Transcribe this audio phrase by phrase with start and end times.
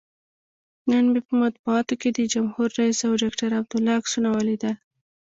[0.89, 4.75] نن مې په مطبوعاتو کې د جمهور رئیس او ډاکتر عبدالله عکسونه ولیدل.